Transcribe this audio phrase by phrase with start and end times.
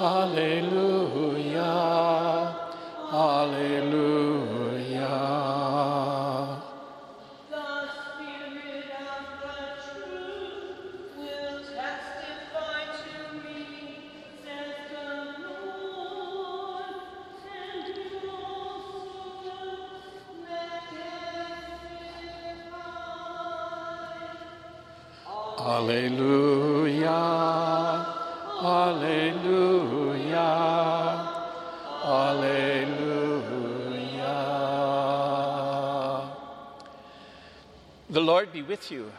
[0.00, 1.74] Alleluia.
[3.10, 4.30] Alleluia.
[7.50, 7.66] The
[7.98, 9.58] Spirit of the
[9.90, 13.62] truth will testify to me,
[14.44, 15.10] says the
[15.42, 16.94] Lord,
[17.58, 19.18] and you also
[20.46, 21.26] will testify.
[25.58, 27.18] Alleluia.
[28.60, 30.36] Alleluia.
[32.04, 33.18] Alleluia.
[38.10, 39.12] The Lord be with you.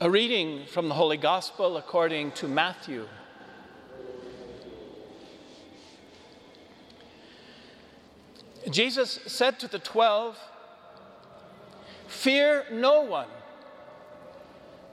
[0.00, 3.06] A reading from the Holy Gospel according to Matthew.
[8.68, 10.36] Jesus said to the twelve,
[12.08, 13.28] Fear no one.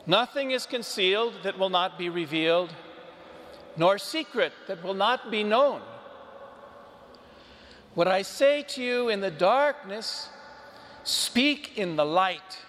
[0.08, 2.73] Nothing is concealed that will not be revealed,
[3.75, 5.81] nor secret that will not be known.
[7.94, 10.30] What I say to you in the darkness,
[11.03, 12.59] speak in the light.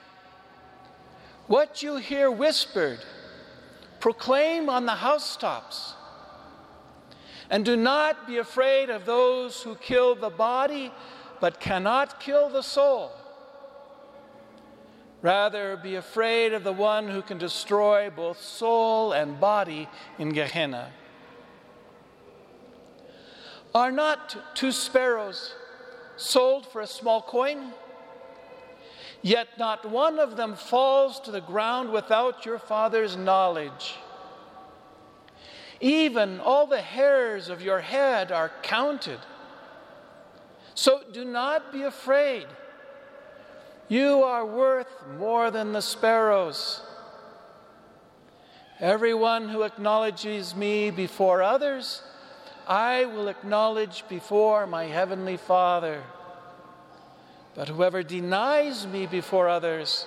[1.46, 2.98] What you hear whispered,
[4.00, 5.94] proclaim on the housetops.
[7.50, 10.92] And do not be afraid of those who kill the body,
[11.40, 13.12] but cannot kill the soul.
[15.20, 19.88] Rather, be afraid of the one who can destroy both soul and body
[20.18, 20.92] in Gehenna.
[23.74, 25.54] Are not two sparrows
[26.16, 27.72] sold for a small coin?
[29.20, 33.96] Yet not one of them falls to the ground without your Father's knowledge.
[35.80, 39.18] Even all the hairs of your head are counted.
[40.74, 42.46] So do not be afraid.
[43.88, 46.82] You are worth more than the sparrows.
[48.80, 52.02] Everyone who acknowledges me before others,
[52.66, 56.02] I will acknowledge before my heavenly Father.
[57.54, 60.06] But whoever denies me before others,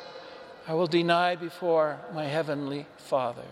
[0.67, 3.50] I will deny before my heavenly Father.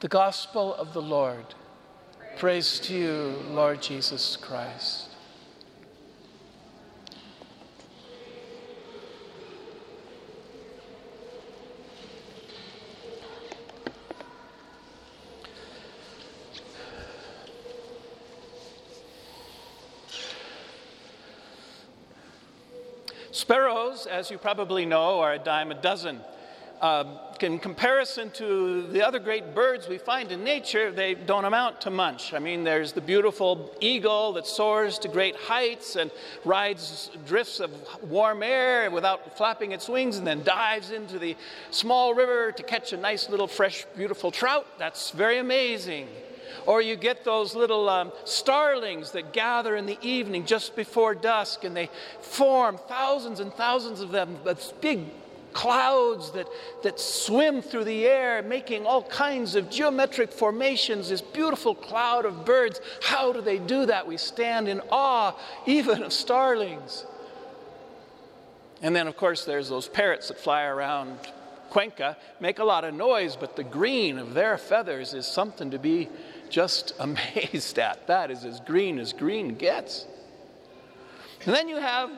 [0.00, 1.54] The Gospel of the Lord.
[2.38, 5.11] Praise to you, Lord Jesus Christ.
[23.42, 26.20] Sparrows, as you probably know, are a dime a dozen.
[26.80, 31.80] Um, in comparison to the other great birds we find in nature, they don't amount
[31.80, 32.34] to much.
[32.34, 36.12] I mean, there's the beautiful eagle that soars to great heights and
[36.44, 37.72] rides drifts of
[38.08, 41.34] warm air without flapping its wings and then dives into the
[41.72, 44.68] small river to catch a nice little fresh, beautiful trout.
[44.78, 46.06] That's very amazing.
[46.66, 51.64] Or you get those little um, starlings that gather in the evening just before dusk
[51.64, 51.90] and they
[52.20, 55.00] form thousands and thousands of them, but big
[55.52, 56.46] clouds that,
[56.82, 62.44] that swim through the air, making all kinds of geometric formations, this beautiful cloud of
[62.44, 62.80] birds.
[63.02, 64.06] How do they do that?
[64.06, 65.34] We stand in awe
[65.66, 67.06] even of starlings.
[68.80, 71.18] And then, of course, there's those parrots that fly around
[71.70, 75.78] Cuenca, make a lot of noise, but the green of their feathers is something to
[75.78, 76.10] be
[76.52, 78.06] just amazed at.
[78.06, 80.06] That is as green as green gets.
[81.44, 82.10] And then you have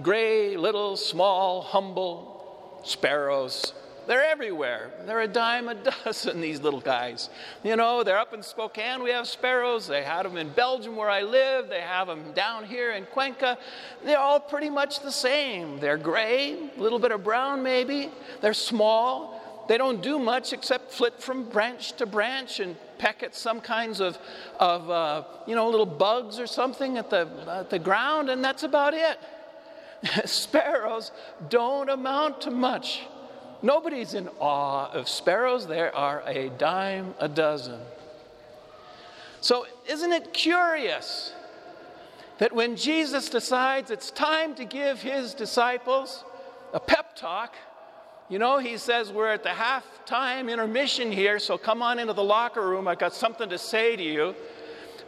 [0.00, 3.72] gray, little, small, humble sparrows.
[4.06, 4.90] They're everywhere.
[5.06, 5.74] They're a dime a
[6.04, 7.30] dozen, these little guys.
[7.62, 9.86] You know, they're up in Spokane, we have sparrows.
[9.86, 11.68] They had them in Belgium where I live.
[11.68, 13.58] They have them down here in Cuenca.
[14.04, 15.80] They're all pretty much the same.
[15.80, 18.10] They're gray, a little bit of brown maybe.
[18.40, 19.64] They're small.
[19.68, 24.00] They don't do much except flit from branch to branch and peck at some kinds
[24.00, 24.18] of,
[24.58, 28.62] of uh, you know, little bugs or something at the, at the ground, and that's
[28.62, 29.18] about it.
[30.28, 31.10] sparrows
[31.48, 33.06] don't amount to much.
[33.62, 35.66] Nobody's in awe of sparrows.
[35.66, 37.80] There are a dime a dozen.
[39.40, 41.32] So, isn't it curious
[42.38, 46.24] that when Jesus decides it's time to give his disciples
[46.74, 47.54] a pep talk,
[48.30, 52.22] you know, he says, We're at the halftime intermission here, so come on into the
[52.22, 52.86] locker room.
[52.86, 54.34] I've got something to say to you.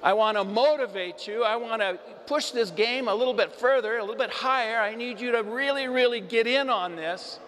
[0.02, 1.44] I want to motivate you.
[1.44, 4.80] I want to push this game a little bit further, a little bit higher.
[4.80, 7.38] I need you to really, really get in on this.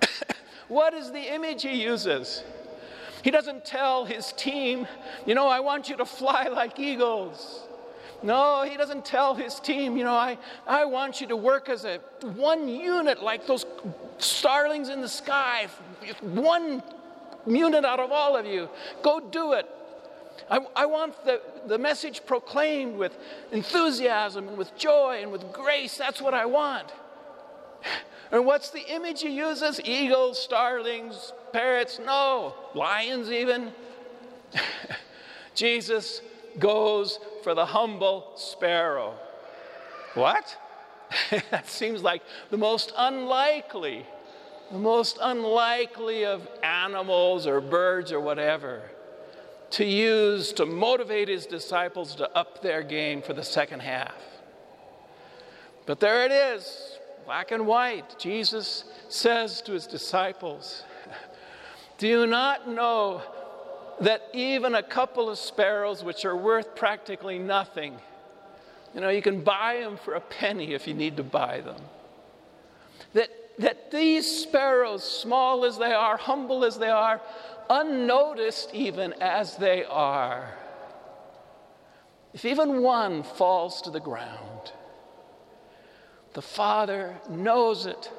[0.68, 2.44] what is the image he uses?
[3.24, 4.86] He doesn't tell his team,
[5.26, 7.64] you know, I want you to fly like eagles.
[8.24, 11.84] No, he doesn't tell his team, you know, I, I want you to work as
[11.84, 13.66] a one unit like those
[14.16, 15.68] starlings in the sky,
[16.22, 16.82] one
[17.46, 18.70] unit out of all of you.
[19.02, 19.68] Go do it.
[20.50, 23.14] I, I want the, the message proclaimed with
[23.52, 25.98] enthusiasm and with joy and with grace.
[25.98, 26.92] That's what I want.
[28.32, 29.82] And what's the image he uses?
[29.84, 32.00] Eagles, starlings, parrots?
[32.02, 33.74] No, lions even.
[35.54, 36.22] Jesus
[36.58, 39.14] goes for the humble sparrow.
[40.14, 40.56] What?
[41.50, 44.04] that seems like the most unlikely,
[44.70, 48.82] the most unlikely of animals or birds or whatever
[49.74, 54.14] to use to motivate his disciples to up their game for the second half.
[55.84, 58.16] But there it is, black and white.
[58.16, 60.84] Jesus says to his disciples,
[61.98, 63.20] Do you not know
[64.00, 67.96] that even a couple of sparrows, which are worth practically nothing,
[68.94, 71.80] you know, you can buy them for a penny if you need to buy them.
[73.12, 77.20] That, that these sparrows, small as they are, humble as they are,
[77.68, 80.54] unnoticed even as they are,
[82.32, 84.72] if even one falls to the ground,
[86.34, 88.10] the Father knows it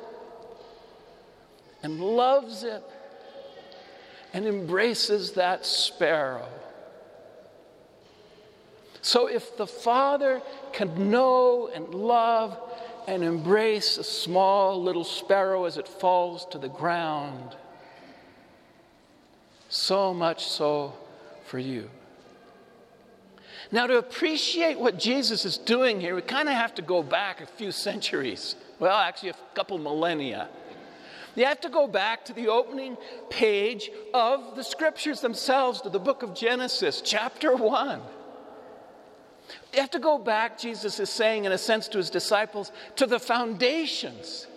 [1.84, 2.82] and loves it
[4.36, 6.46] and embraces that sparrow.
[9.02, 10.42] So, if the Father
[10.74, 12.60] can know and love
[13.08, 17.56] and embrace a small little sparrow as it falls to the ground,
[19.70, 20.92] so much so
[21.46, 21.90] for you.
[23.72, 27.40] Now, to appreciate what Jesus is doing here, we kind of have to go back
[27.40, 28.58] a few centuries.
[28.80, 30.50] Well, actually, a couple millennia.
[31.36, 32.98] You have to go back to the opening
[33.30, 38.02] page of the scriptures themselves, to the book of Genesis, chapter 1.
[39.74, 43.06] You have to go back, Jesus is saying, in a sense, to his disciples, to
[43.06, 44.48] the foundations.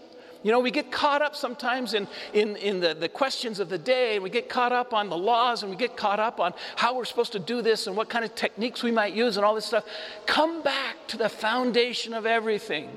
[0.45, 3.79] You know, we get caught up sometimes in, in, in the, the questions of the
[3.79, 4.15] day.
[4.15, 6.97] And we get caught up on the laws and we get caught up on how
[6.97, 9.57] we're supposed to do this and what kind of techniques we might use and all
[9.57, 9.85] this stuff.
[10.27, 12.89] Come back to the foundation of everything.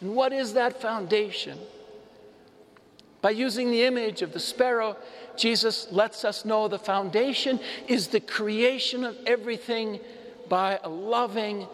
[0.00, 1.58] And what is that foundation?
[3.22, 4.96] By using the image of the sparrow,
[5.36, 10.00] Jesus lets us know the foundation is the creation of everything
[10.48, 11.66] by a loving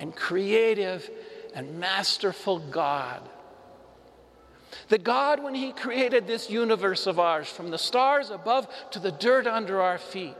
[0.00, 1.08] and creative
[1.54, 3.22] and masterful God.
[4.88, 9.12] The God, when He created this universe of ours, from the stars above to the
[9.12, 10.36] dirt under our feet,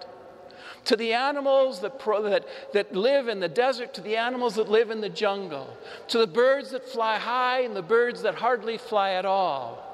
[0.84, 4.90] to the animals that, that, that live in the desert, to the animals that live
[4.90, 5.76] in the jungle,
[6.08, 9.87] to the birds that fly high and the birds that hardly fly at all.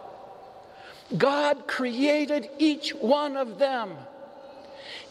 [1.17, 3.93] God created each one of them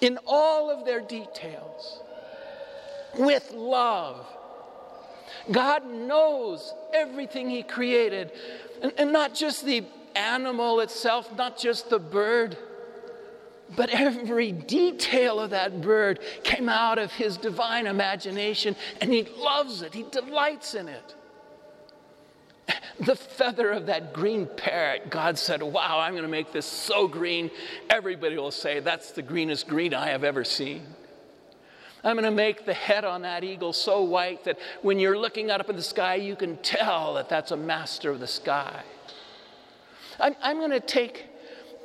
[0.01, 2.01] in all of their details
[3.17, 4.25] with love.
[5.51, 8.31] God knows everything He created
[8.81, 9.83] and, and not just the
[10.15, 12.57] animal itself, not just the bird,
[13.75, 19.81] but every detail of that bird came out of his divine imagination, and he loves
[19.81, 21.15] it, he delights in it.
[22.99, 27.07] The feather of that green parrot, God said, Wow, I'm going to make this so
[27.07, 27.49] green,
[27.89, 30.85] everybody will say, That's the greenest green I have ever seen.
[32.03, 35.49] I'm going to make the head on that eagle so white that when you're looking
[35.49, 38.83] out up in the sky, you can tell that that's a master of the sky.
[40.19, 41.25] I'm, I'm going to take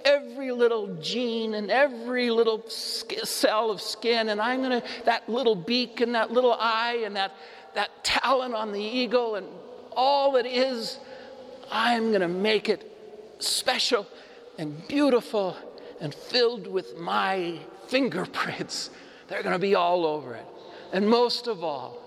[0.05, 5.55] every little gene and every little cell of skin, and I'm going to, that little
[5.55, 7.33] beak and that little eye and that,
[7.75, 9.47] that talon on the eagle and
[9.99, 10.99] all it is,
[11.71, 12.90] I'm going to make it
[13.40, 14.07] special
[14.57, 15.57] and beautiful
[16.00, 18.90] and filled with my fingerprints
[19.28, 20.47] they're going to be all over it.
[20.93, 21.99] And most of all,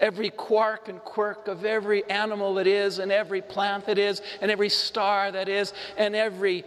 [0.00, 4.50] every quark and quirk of every animal that is, and every plant that is, and
[4.50, 6.64] every star that is, and every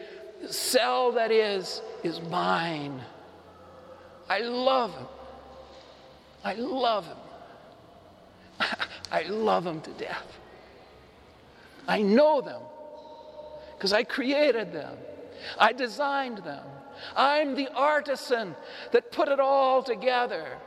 [0.49, 3.01] cell that is, is mine.
[4.29, 5.07] I love him.
[6.43, 7.17] I love him.
[9.11, 10.25] I love them to death.
[11.87, 12.61] I know them
[13.75, 14.97] because I created them,
[15.57, 16.65] I designed them.
[17.15, 18.55] I'm the artisan
[18.91, 20.57] that put it all together.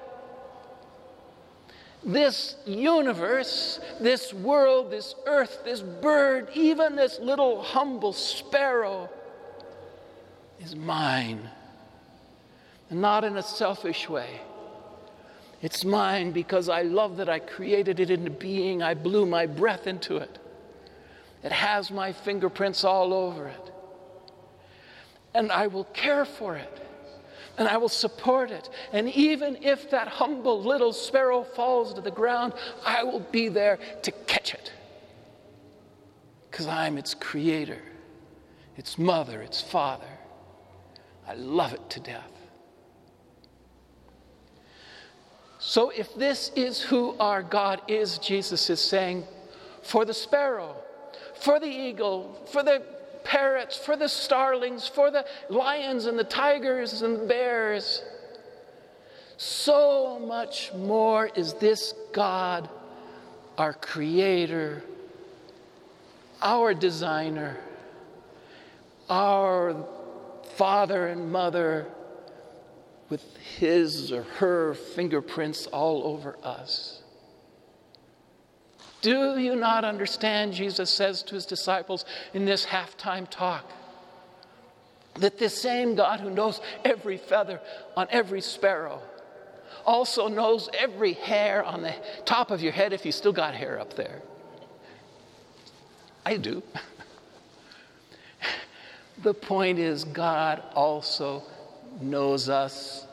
[2.04, 9.10] This universe, this world, this earth, this bird, even this little humble sparrow
[10.58, 11.48] is mine.
[12.90, 14.40] And not in a selfish way.
[15.62, 18.82] It's mine because I love that I created it into being.
[18.82, 20.38] I blew my breath into it.
[21.42, 23.72] It has my fingerprints all over it
[25.34, 26.78] and I will care for it
[27.58, 28.68] and I will support it.
[28.92, 32.54] And even if that humble little sparrow falls to the ground,
[32.84, 34.72] I will be there to catch it
[36.50, 37.82] because I'm its creator,
[38.76, 40.04] its mother, its father.
[41.26, 42.30] I love it to death.
[45.64, 49.22] So, if this is who our God is, Jesus is saying,
[49.80, 50.74] for the sparrow,
[51.36, 52.82] for the eagle, for the
[53.22, 58.02] parrots, for the starlings, for the lions and the tigers and the bears,
[59.36, 62.68] so much more is this God,
[63.56, 64.82] our Creator,
[66.42, 67.56] our Designer,
[69.08, 69.76] our
[70.56, 71.86] Father and Mother
[73.12, 77.02] with his or her fingerprints all over us.
[79.02, 83.70] Do you not understand, Jesus says to his disciples in this halftime talk,
[85.16, 87.60] that this same God who knows every feather
[87.98, 89.02] on every sparrow
[89.84, 93.78] also knows every hair on the top of your head if you still got hair
[93.78, 94.22] up there?
[96.24, 96.62] I do.
[99.22, 101.42] the point is, God also
[102.00, 103.06] knows us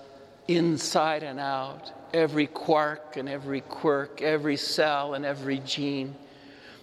[0.48, 6.16] inside and out, every quark and every quirk, every cell and every gene,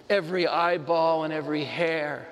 [0.08, 2.28] every eyeball and every hair.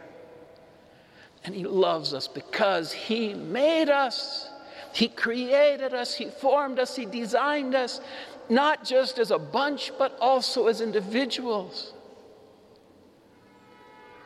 [1.44, 4.48] And He loves us because He made us.
[4.92, 8.00] He created us, He formed us, He designed us,
[8.48, 11.92] not just as a bunch, but also as individuals.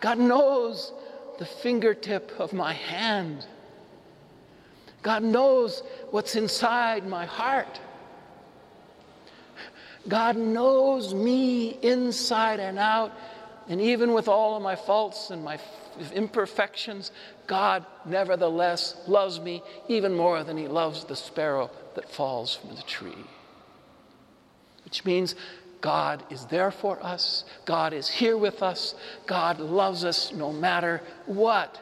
[0.01, 0.93] God knows
[1.39, 3.47] the fingertip of my hand.
[5.03, 7.81] God knows what's inside my heart.
[10.09, 13.13] God knows me inside and out.
[13.69, 15.59] And even with all of my faults and my
[16.13, 17.13] imperfections,
[17.47, 22.83] God nevertheless loves me even more than He loves the sparrow that falls from the
[22.83, 23.25] tree.
[24.85, 25.35] Which means
[25.81, 28.95] God is there for us, God is here with us,
[29.27, 31.79] God loves us no matter what.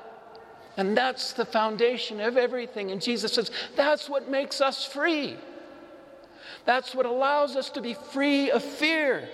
[0.76, 2.90] And that's the foundation of everything.
[2.90, 5.36] And Jesus says, that's what makes us free.
[6.64, 9.28] That's what allows us to be free of fear.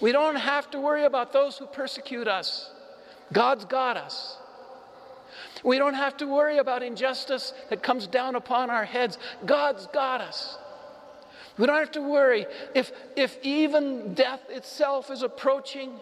[0.00, 2.70] We don't have to worry about those who persecute us.
[3.32, 4.36] God's got us.
[5.62, 9.18] We don't have to worry about injustice that comes down upon our heads.
[9.46, 10.58] God's got us.
[11.58, 16.00] We don't have to worry if, if even death itself is approaching,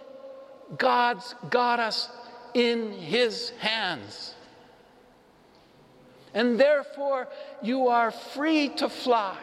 [0.79, 2.09] God's got us
[2.55, 4.35] in His hands.
[6.35, 7.29] And therefore,
[7.63, 9.37] you are free to fly.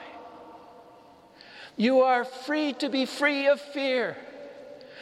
[1.76, 4.18] You are free to be free of fear.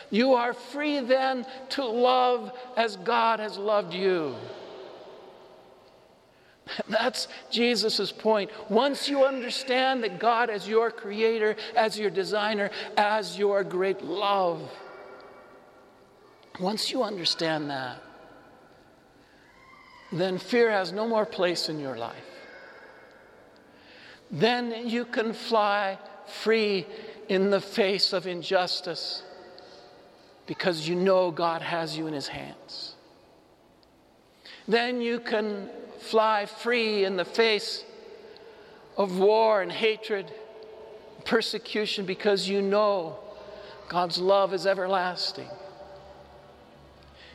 [0.09, 4.35] You are free then to love as God has loved you.
[6.89, 8.51] That's Jesus' point.
[8.69, 14.61] Once you understand that God as your creator, as your designer, as your great love,
[16.59, 18.01] once you understand that,
[20.11, 22.15] then fear has no more place in your life.
[24.31, 25.97] Then you can fly
[26.27, 26.85] free
[27.29, 29.23] in the face of injustice
[30.47, 32.95] because you know God has you in His hands.
[34.67, 35.69] Then you can
[35.99, 37.83] fly free in the face
[38.97, 40.31] of war and hatred,
[41.23, 43.19] persecution, because you know
[43.89, 45.49] God's love is everlasting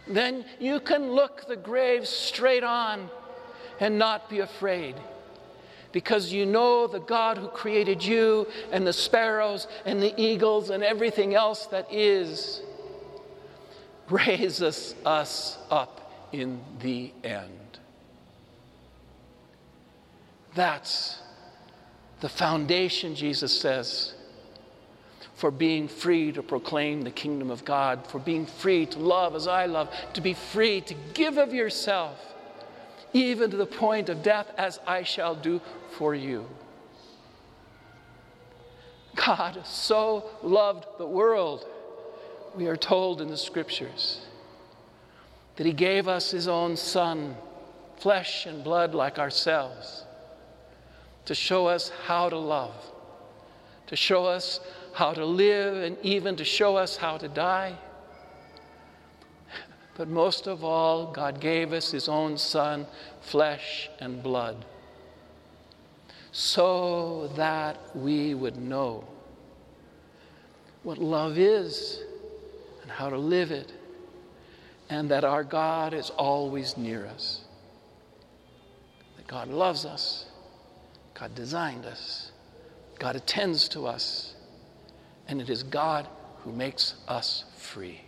[0.07, 3.09] then you can look the grave straight on
[3.79, 4.97] and not be afraid.
[5.93, 10.85] Because you know the God who created you and the sparrows and the eagles and
[10.85, 12.63] everything else that is
[14.09, 17.79] raises us up in the end.
[20.55, 21.21] That's
[22.21, 24.15] the foundation, Jesus says,
[25.41, 29.47] for being free to proclaim the kingdom of God, for being free to love as
[29.47, 32.19] I love, to be free to give of yourself,
[33.15, 36.47] even to the point of death, as I shall do for you.
[39.15, 41.67] God so loved the world,
[42.55, 44.21] we are told in the scriptures,
[45.57, 47.35] that He gave us His own Son,
[47.97, 50.05] flesh and blood like ourselves,
[51.25, 52.75] to show us how to love,
[53.87, 54.61] to show us
[55.01, 57.75] how to live, and even to show us how to die.
[59.97, 62.87] But most of all, God gave us His own Son,
[63.23, 64.67] flesh and blood,
[66.33, 69.05] so that we would know
[70.83, 72.01] what love is
[72.83, 73.73] and how to live it,
[74.91, 77.41] and that our God is always near us.
[79.17, 80.27] That God loves us,
[81.15, 82.33] God designed us,
[82.99, 84.30] God attends to us
[85.31, 86.09] and it is God
[86.39, 88.01] who makes us free.